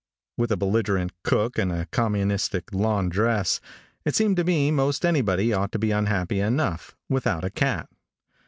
With 0.35 0.51
a 0.51 0.57
belligerent 0.57 1.11
cook 1.21 1.59
and 1.59 1.71
a 1.71 1.85
communistic 1.91 2.73
laundress, 2.73 3.61
it 4.03 4.15
seems 4.15 4.35
to 4.37 4.43
me 4.43 4.71
most 4.71 5.05
anybody 5.05 5.53
ought 5.53 5.71
to 5.73 5.77
be 5.77 5.91
unhappy 5.91 6.39
enough 6.39 6.95
without 7.07 7.43
a 7.43 7.51
cat. 7.51 7.87